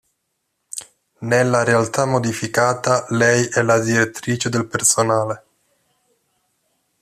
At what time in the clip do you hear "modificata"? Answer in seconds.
2.05-3.05